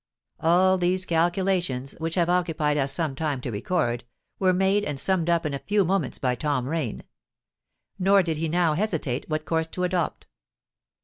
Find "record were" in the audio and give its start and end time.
3.51-4.51